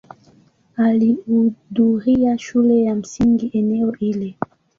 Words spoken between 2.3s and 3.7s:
shule ya msingi